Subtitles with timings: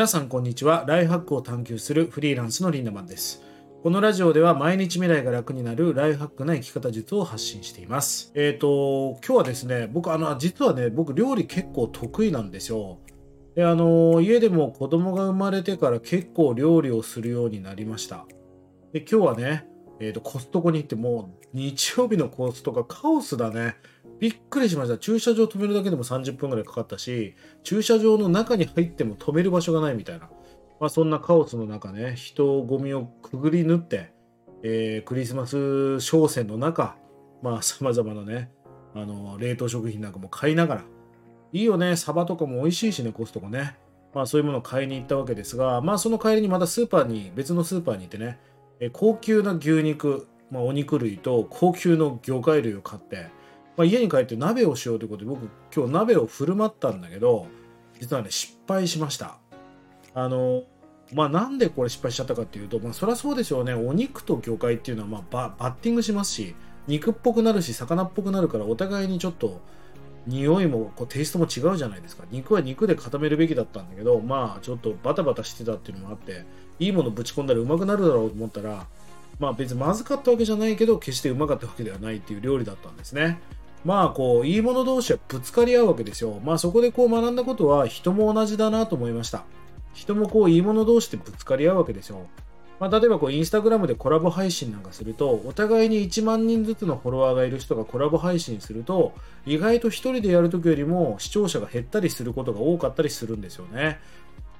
[0.00, 0.84] 皆さんこんにちは。
[0.86, 3.42] ライフハックを探求するフリーランスのリンダマンです。
[3.82, 8.32] このラジオでは毎日未来が楽になるライフハックな生き方術を発信しています。
[8.34, 13.00] えっ、と、今日はですね、僕、あの、実はね、僕料理結構得意なんですよ。
[13.54, 18.24] で、あの、家でも子供が生まれてから結構料理をするようになりました。
[18.94, 19.68] で、今日はね、
[20.00, 23.76] えっ、と、コストコに行ってもう日曜日のコストコカオスだね。
[24.20, 24.98] びっくりしました。
[24.98, 27.34] 駐車場止めるだけでも30分ぐらいかかったし、
[27.64, 30.28] 駐車場の中に入っても止める場所がないみたいな。
[30.78, 34.12] まあそんなカオスの中ね、人ゴミをくぐり縫って、
[34.62, 36.96] えークリスマス商戦の中、
[37.42, 38.50] まあ様々なね、
[38.94, 40.84] あの、冷凍食品なんかも買いながら、
[41.52, 43.78] いいよね、サバとかも美味しいしね、コストコね。
[44.14, 48.38] まあそういうものを買いに行ったわけですが、まあその帰りにまたスーパーに、別のスーパーに行ってね、
[48.80, 53.30] えー高級な牛肉、まあお肉類と高級の魚介類を買って、
[53.76, 57.46] まあ、家に帰って鍋をしようということで僕今日鍋を振る舞ったんだけど
[57.98, 59.38] 実はね失敗しました。
[60.14, 60.64] あの
[61.12, 63.74] まあなんでこれ失敗しちゃったかっていうとまあそりゃそうでしょうね。
[63.74, 66.54] お肉と魚介っていうのはまあバッティングしますし
[66.86, 69.60] 肉っぽくなるし魚っぽくなるからお互いにちょっと
[70.26, 72.24] 匂いもこうテイストも違うじゃないですか。
[72.30, 76.44] 肉は肉で固めるべきだったんだけどまあちょっとバタバタしてたっていうのもあって
[76.78, 78.86] いいものぶち込んだらうまくなるだろうと思ったら
[79.38, 83.40] まあ別にまずかったわけじゃないけど決してうまかったわけではないっていう料理だったんですね。
[83.84, 86.40] まあこういいもの同士はぶつかり合うわけですよ。
[86.44, 89.44] まあそこでこう学んだことは人も同じだなと思いました。
[89.94, 92.26] 人もこういいもの同士でぶつかり合うわけですよ。
[92.78, 99.12] まあ、例えばこうインスタグラムでコラボ配信なんかするとお互いに1万人ずつのフォロワーがいる人がコラボ配信すると
[99.44, 104.00] 意外と1人でやるときよりも視聴者が減ったりすることが多かったりするんですよね。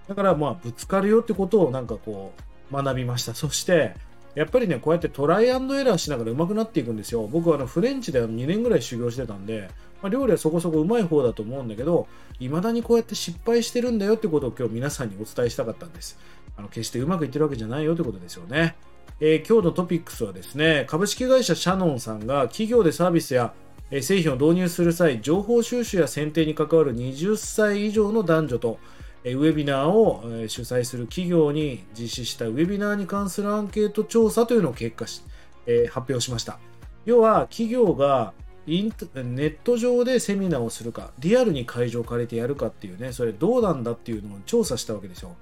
[0.06, 2.34] だからまあぶつかるよってことをなんかこ
[2.70, 3.34] う学びました。
[3.34, 3.94] そして
[4.34, 9.68] やっぱりねこうやってトライアンドエラーしながら上手くなっていくんですよ僕はあのフレンチで2年ぐらい修行してたんで、
[10.02, 12.06] まあ、料理はそこそこうまい方だと思うんだけど
[12.38, 16.18] 未だにこうやって失敗してるんだよってことを今日皆さんにお伝えしたかったんです
[16.56, 18.76] あの決してうまくいってるわけじゃないよってことですよね。
[19.22, 23.52] えー今日のトピックスはですね、株式会社シャノンさんが企業でサービスや
[24.00, 28.78] 製品を導入する際、情報収集や選定に関わる20歳以上の男女と、
[29.24, 35.22] ウェビナーを主催する企業に実施したウェビナーに関するアンケート調査というのを結果し、
[35.66, 36.58] えー発表しました。
[37.04, 38.32] 要は企業が
[38.66, 45.36] インネット上でセミナーをするか、リアルに会場を借りてやるかっていうね、それどうなんだっていうのを調査したわけですよ。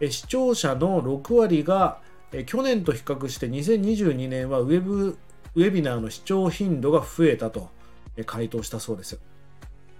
[0.00, 2.00] え視聴者の6割が
[2.46, 5.18] 去年と比較して2022年はウェブ
[5.54, 7.68] ウェビナーの視聴頻度が増えたと
[8.26, 9.20] 回答したそうです。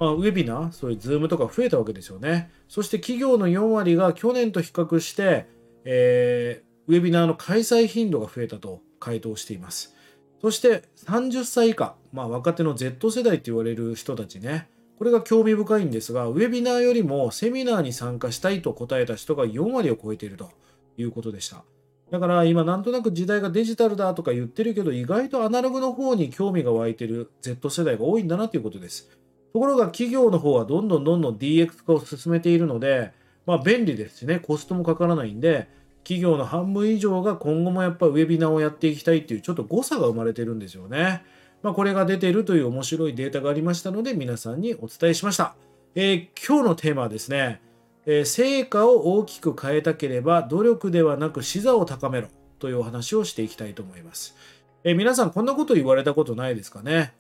[0.03, 2.51] まあ、ウェビナー、そういう Zoom とか増えたわけですよね。
[2.67, 5.47] そして企業の4割が去年と比較して、
[5.85, 9.95] えーウェビナーの開催頻度が増えたと回答しています。
[10.41, 14.69] そして30歳以下、まあ、若手の Z 世代と言われる人たちね、
[14.99, 20.51] これが興味深いんですが、ウェビナーよりもセミナーに参加したいと答えた人が4割を超えていると
[20.97, 21.65] いうことでした。
[22.11, 29.09] だから今なんとなく時代がデジタルだとか言ってるけど、意外とアナログの方に興味が湧いてる Z 世代が多いんだなということです。
[29.53, 33.13] ところが企業の方はどんどんどんどん DX 化を進めているので、
[33.47, 35.69] まあ便利ですしね、コストもかからないんで、
[36.05, 41.23] 企業の半分以上が今後もやっぱウェビナーをやっていきたいっていうちょっと誤差が生まれてるんですよね。
[41.63, 45.55] まあこれが出てるという面白いデータがありましたので皆さんにお伝えしました。
[45.95, 47.61] えー今日のテーマはですね、
[48.07, 54.35] えー成果を大きく変えたければ努力ではなく視座を高めろというお話をしていきたいと思います。
[54.83, 57.13] えー皆さんこんなこと言われたことないですかね？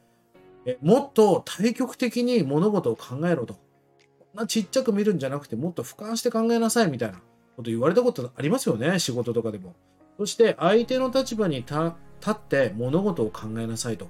[0.66, 3.54] えもっと対極的に物事を考えろと。
[3.54, 3.60] こ
[4.34, 7.18] んなちっちゃく見るんじゃなくてもっと俯瞰して考えなさいみたいな
[7.56, 9.74] こと言われたことありますよね、仕事とかでも。
[10.16, 11.74] そして相手の立場に立
[12.20, 14.08] 立って物事を考えなさいと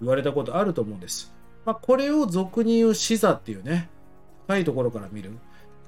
[0.00, 1.32] 言われたことあると思うんです。
[1.64, 3.88] まあ、これを俗に言う視座っていうね、
[4.46, 5.30] 高いところから見る。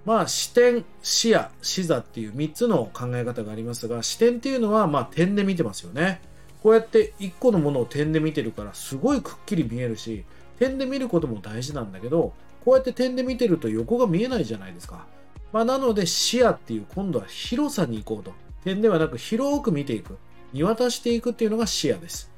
[0.07, 6.21] まあ視点、視野、視座っていう3つの考え方がありますが、視点っていうのはまあ点で見てますよね。
[6.67, 10.25] こうやって1個のものを点で見てるからすごいくっきり見えるし、
[10.59, 12.33] 点で見ることも大事なんだけど、
[12.65, 15.07] こうやって点で見てると横が見えないじゃないですか。
[15.53, 18.33] まあ、なので視野っていう今度は広さに行こうと。
[18.65, 20.19] 点ではなく広く見ていく。
[20.53, 22.33] 見渡していくっていうのが視野です。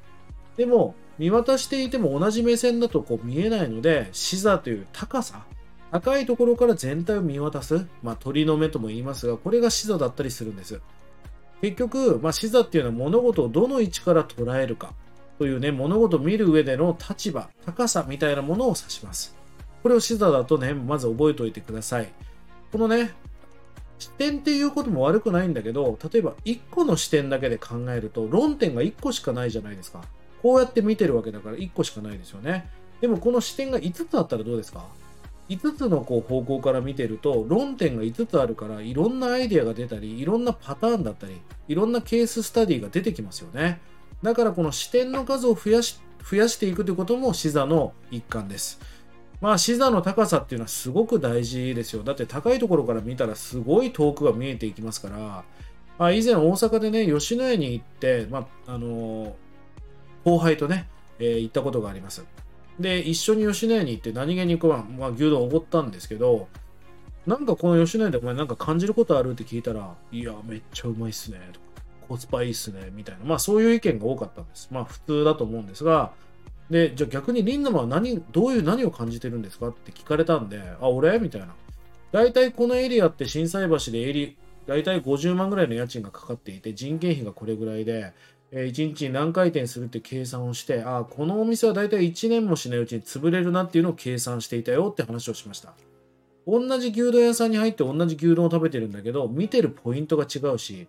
[0.57, 5.43] でも、見渡していても同じ目線だとこう見えないので、視座という高さ、
[5.91, 10.79] 高いところから全体を見渡す、まあ、鳥の目とも言いますが、これが視座だったりするんです。
[11.61, 14.93] 結局、まあ、視座っていうのは物事をどの位置から捉えるか
[15.37, 19.35] というね、物事を見る上での立場、高さみたいなものを指します。
[19.83, 22.09] これを視座だとね、まず覚えておいてください。
[22.71, 23.13] このね、
[23.97, 30.03] 視点っていうことも悪くないんだけど、例えば1個の視点だけで考えると、論点が1個しかないじゃないですか。
[30.41, 32.69] こうやって見てるわけだから1個しかないですよね。
[33.01, 34.85] でもこの視点が5つあったらどうですか？
[35.49, 43.81] 5つのこう方向から見てると論点が5つあるからいろんなアイデアが出たりいろんなパターンだったりいろんなケーススタディが出てきますよね。
[44.21, 45.99] だからこの視点の数を増やし
[46.29, 48.79] 増やしていくということも視座の一環です。
[49.41, 52.03] まあ視座の高さっていうのはすごく大事ですよ。
[52.03, 55.43] だって高いところから見たらすごい遠くが見えていきますから、
[55.97, 59.33] まあ、以前大阪でね吉野家に行って、まあ、あのー、
[60.25, 60.87] 後輩とね、
[61.19, 62.25] えー、行ったことがあります。
[62.79, 66.47] で、一緒に吉野家に行って何気にこう、まあ、牛丼おごったんですけど、
[67.27, 71.65] なんかこの吉野家でお前なんか感じることあるって聞いたら、いや、めっちゃうまいっすね、とか、
[72.07, 73.25] コスパいいっすね、みたいな。
[73.25, 74.69] まあそういう意見が多かったんです。
[74.71, 76.11] まあ普通だと思うんですが、
[76.69, 81.19] で、じゃあ逆にリンダマは何、どういう何を感じてるんですかって聞かれたんで、あ、俺？
[81.19, 81.49] みたいな。
[82.11, 88.13] 大体このエリアって心斎橋でエリ、大体50万ぐらいの家賃がかかっていて、人件費がこれぐらいで、
[88.51, 95.73] え1日に何回転するって計算をして、ああこのお店は大体1年もしないうちに潰れるなっていうのを計算していたよって話をしました。
[96.47, 100.87] 同じ牛丼屋さんに入って同じ牛丼を食べてるんだけど、見てるポイントが違うし、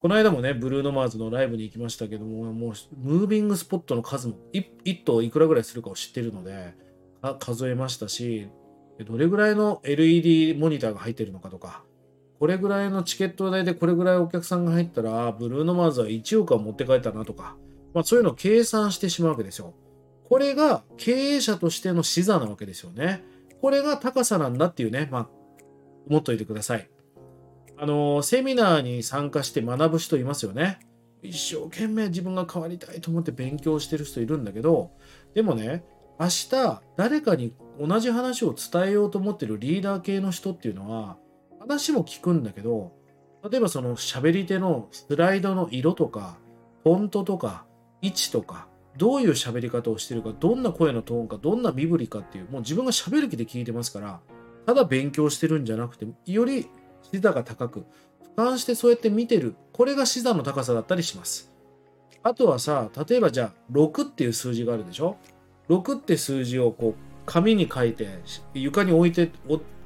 [0.00, 6.74] この間もね、ブルーノマーズのライブに行きましたけども、もう、ムービングスポットの数も1、1頭いくらぐらいするかを知ってるので、
[7.38, 8.48] 数えましたし、
[9.06, 11.84] どれぐらいの LED モニターが入ってるのかとか、
[12.42, 17.54] これぐらいのチケット代でこれぐらいお客さんが入ったら、ブルーノマーズは1億は持って帰ったなとか、
[17.94, 19.74] まあ、そういうのを計算してしまうわけですよ。
[20.28, 23.22] これが経営者としての視座なわけですよね。
[23.60, 25.28] これが高さなんだっていうね、まあ、
[26.08, 26.90] 思っといてください。
[27.78, 30.80] あの、セミナーに参加して学ぶ人いますよね。
[31.22, 34.90] 一生懸命自分が変わりたいと思って勉強してる人いるんだけど、
[35.34, 35.84] でもね、
[36.18, 41.21] 明日誰かに同じ話を伝えようと思ってるリーダー系の人っていうのは、
[41.62, 42.92] 話も聞くんだけど、
[43.48, 46.38] 例えばその喋り手のスライドの色とか、
[46.82, 47.66] フォントとか、
[48.00, 48.66] 位置とか、
[48.98, 54.20] どういう喋り方をしてるか、どんな声のトーンか、どんな身振りかっていう、もう自分が喋る気で聞いてますから、
[54.66, 56.68] ただ勉強してるんじゃなくて、より
[57.12, 57.86] 視座が高く、
[58.36, 61.52] 俯瞰してそうやって見てる、これが視座の高さだったりします。
[62.24, 65.16] あとはさ、例えばじゃあ、6っていう数字があるでしょ
[65.68, 68.08] ?6 って数字をこう、紙に書いて、
[68.52, 69.30] 床に置いて、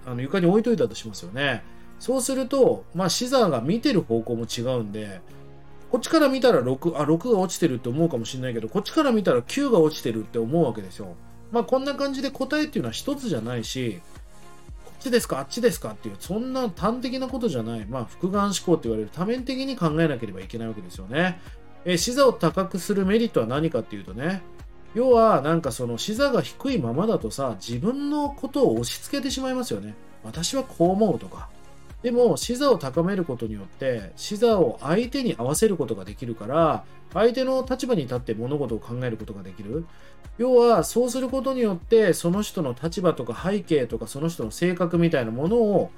[0.06, 1.62] あの床に置いといたとしますよね。
[1.98, 5.20] そうすると、まあ、視座が見てる方向も違うんで、
[5.90, 11.14] こっちから見たら6、あ、6が落ちてるって思うかもしれないけど、こっちから見たら9が落ちてるって思うわけですよ。
[11.52, 14.00] まあ、こんな感じで答えっていうのは一つじゃないし、
[14.84, 17.86] こっちですか、あっちですかっていう、そんな端的なことじゃない。
[17.86, 21.40] まあ、複眼思考って言われる多面的に考えなければいけないわけですよね。
[21.84, 24.42] え視座を高くするメリットは何かっていうとね、
[24.94, 29.94] 要はなんかその視座が低いままだとさ自分のことを押し付けてしまいますよね。
[30.24, 31.48] 私はこう思うとか。
[32.02, 39.86] でも視座を高めることによって視座を相手に合わせることができるから相手の立場に立って物事を考えることができる。
[40.38, 45.90] 要はそうすることによってその人の立場とか背景とかその人の性格みたいなものを、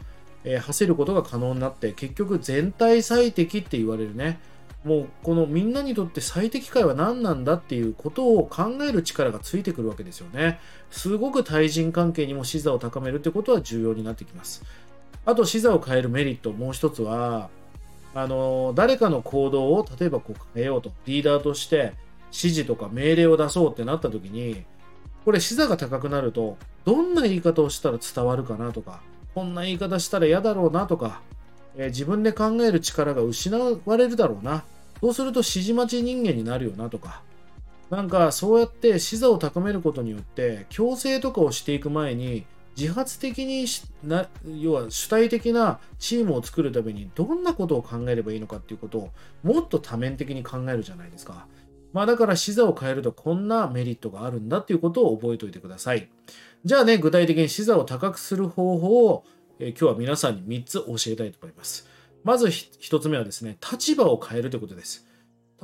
[0.44, 4.38] えー、せることが可能になって結局全体最適って言われるね。
[4.84, 10.60] もうこのみんなにとって最適解は何なんだっていうことを考える力がついてくるわけですよね。
[10.90, 14.64] すごく対人関係にも視座を高めるってことは重要になってきます。
[15.26, 17.50] あと視座を変えるメリットもう一つは
[18.14, 21.92] あの誰かの行動を例えばこう変えようとリーダーとして
[22.30, 24.64] 指示とか命令を出そうってなった時に
[25.24, 29.02] これ視座が高くなるとどんな言い方をしたら伝わるかなとか
[29.34, 31.20] こんな言い方したら嫌だろうなとか
[31.76, 34.64] えー、自分で考える力が失われるだろうな。
[35.00, 37.22] そうすると指示待ち人間になるよなとか。
[37.90, 42.44] なんかそうやって視座を高めることによって強制とかをしていく前に
[42.76, 43.64] 自発的に
[44.04, 49.10] な要は主体的なチームを作るためにどんなことを考えればいいのかっていうことを
[49.42, 51.46] もっと多面的に考えるじゃないですか。
[51.92, 56.10] まあだから視座を変えるとこんなメリットがあるんだっていうことを覚えておいてください。
[56.64, 59.24] じゃあね、具体的に視座を高くする方法を
[59.60, 61.88] え今日は皆さんに3つ教えたいと思います。
[62.24, 65.06] まず1つ目はですね、立場を変えるということです。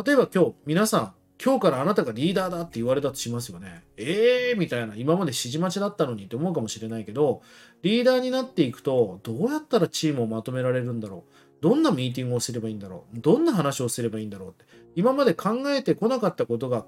[0.04, 3.84] 例えば今日皆さん、今日からあなたがリーダーだって言われたとしますよね。
[3.96, 7.42] えーみたいな、今まで指示待ちだったのにって思うかもしれないけど、
[7.82, 11.32] リーダーになっていくと、どうやったらチームをまとめられるんだろう。
[11.60, 13.20] どんなミーティングをすればいいんだろう。
[13.20, 14.64] どんな話をすればいいんだろうって。
[14.96, 16.86] 今まで考えてこなかったことが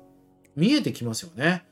[0.54, 1.64] 見えてきますよね。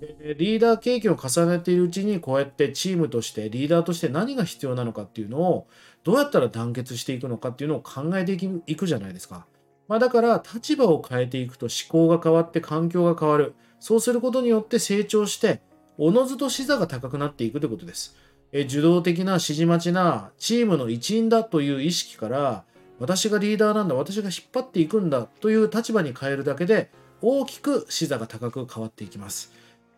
[0.00, 5.66] リーダー経験を重ねているうちにこうやってチームとしてリーダーとして何が必要なのかっていうのを
[6.02, 8.32] どうやったら団結していくのかっていうのを考えて
[8.66, 9.46] いくじゃないですか。
[9.86, 13.54] まあ、だから立場を変えていくと思考が変わって環境が変わる。
[13.80, 15.60] そうすることによって成長して
[15.98, 18.16] おのずと視座が高くなっていくということです。
[18.52, 22.64] え受動的な指示待ちなチームの一員だという意識から
[22.98, 29.52] 私がリーダーなんだ私が引っ張っていくんだという立場に変えるだけで大きく視座が高く変わっていきます。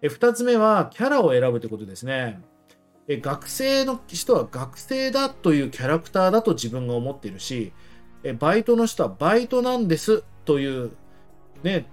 [0.06, 2.40] え2つ目はキャラを選ぶということですね。
[3.08, 7.72] え学生の人は学生だというキャラクターだと自分が思っているし、
[8.22, 10.92] えバイトの人はバイトなんですという、
[11.62, 11.86] ね、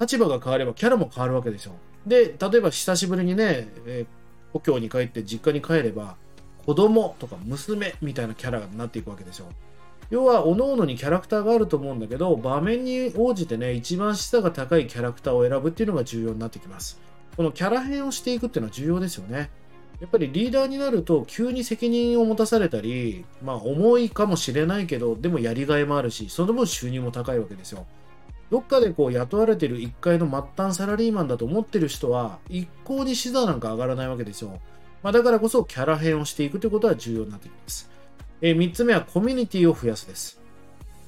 [0.00, 1.72] 立場が変わればキャラも変わるわけですよ。
[2.06, 4.06] で、例えば久しぶりにね、え
[4.52, 6.16] 故郷に帰って実家に帰れば、
[6.64, 9.46] 子供とか娘みたいなキャラになっていくわけですよ。
[10.10, 17.07] 要は、各々にキャラクターがあると思うんだけど、場面に応じてね、一番質が高いキャラクターを選ぶっていうのが重要になってきます。
[17.38, 19.48] このキャラ変をしていくっていうのは重要ですよね。
[20.00, 27.86] やっぱりリーダーになると急に責任を持たされたり、まあ重いかもしれないけど、でもやりがいもあるし、その分収入も高いわけですよ。
[28.50, 34.58] どっかでこう雇われてる1階の末端サラリーマンだと思ってる人は、一向に資座なんか上がらないわけですよ。
[35.04, 37.88] まあ、だからこそキャラ変をしていくということは重要になってきます。
[38.40, 40.40] えー、3つ目はコミュニティを増やすです。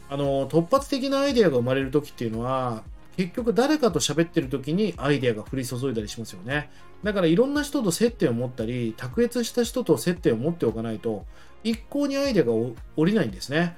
[0.08, 2.84] あの、突発的なアイデアが生まれるときっていうのは、
[3.20, 6.70] 結局誰かと喋ってる時にアイデアが降り注いだりしますよね。
[7.04, 11.26] だからいろんな人と接点を持ったり、卓越した人と接点を持っておかないと、
[11.62, 12.74] 一向にアイデアが降
[13.04, 13.76] りないんですね。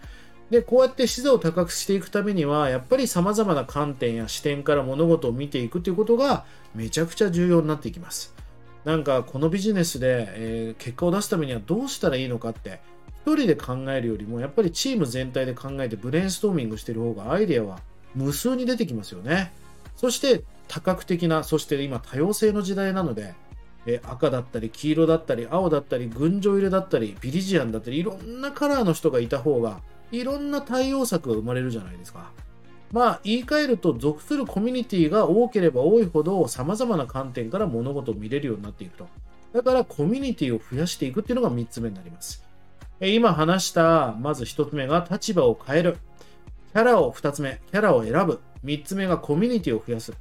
[0.51, 6.45] で、こうやって視座を高くしていくためには、やっぱり様々な観点や視点から物事を見ていくということが
[6.77, 8.37] めちゃくちゃ重要になっていきます。
[8.85, 12.81] なんかこのビジネスで、えー、結果を出すためにはどうしたらいいのかって、
[13.25, 17.81] 一人で考えるよりも、やっぱりチーム全体で考えてブレインストーミングしてる方がアイデアは
[18.15, 19.53] 無数に出てきますよね。
[19.97, 23.35] そして多角的な、そして今多様性の時代なので、
[23.87, 29.81] え赤だったり黄色だったり青だったり群青色だったりビリジアンだったりいろんなカラーの人がいた方が
[30.13, 32.31] いろんな対応策が生まれるじゃないですか。
[32.93, 39.09] まあ言い換えると属するコミュニティが多ければ多いほど様々な観点から物事を見れるようになっていくと。
[39.53, 42.45] だからコミュニティを増やしていくっていうのが3つ目になります。
[43.01, 45.97] 今話したまず1つ目が立場を変える。
[46.73, 48.41] キャラを2つ目、キャラを選ぶ。
[48.65, 50.15] 3つ目がコミュニティを増やす。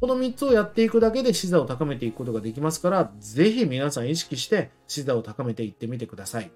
[0.00, 6.50] この3つをやっていくだけで視座を高めていくことができますから、ぜひ皆さん意識して視座を高めていってみてください。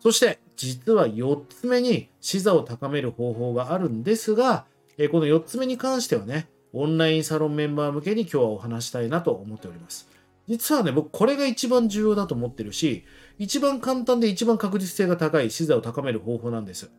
[0.00, 4.64] そして、実は4つ目に視座を高める方法があるんですが、
[5.10, 10.08] この4つ目に関してはね、オンラインサロンメンバー向けに今日はお話したいなと思っております。
[10.48, 13.04] 実はね、僕これが一番重要だと思ってるし、
[13.38, 16.90] 一番簡単で一番確実性が高い視座を高める方法なんです。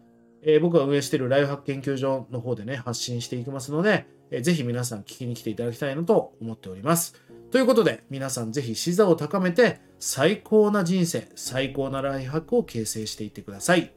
[0.49, 7.21] えー、僕が運営しているライフハック研究所の方でね、発信していきますので、えー、ぜひ皆さん聞きに来ていただきたいなと思っております。
[7.51, 13.93] ということで、皆さんぜひ視座を高めて、最高な人生、最高なライフハックを形成していってください。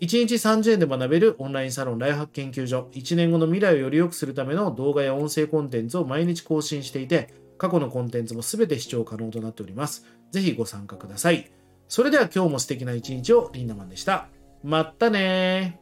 [0.00, 10.06] 1日30円で学べるオンラインサロンライフハック研究所、1年後の未来をより良くするための動画や音声コンテンツを毎日更新していて、過去のコンテンツも全て視聴可能となっております。
[10.30, 11.50] ぜひご参加ください。
[11.88, 14.28] それでは今日も素敵な一日をリンダマンでした。
[14.64, 15.78] まったね